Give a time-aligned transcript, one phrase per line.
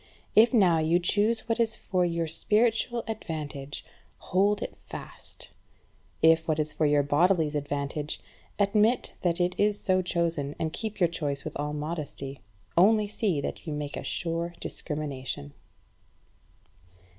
[0.33, 3.85] If now you choose what is for your spiritual advantage,
[4.17, 5.51] hold it fast;
[6.23, 8.19] if what is for your bodily advantage,
[8.57, 12.41] admit that it is so chosen, and keep your choice with all modesty.
[12.75, 15.53] Only see that you make a sure discrimination.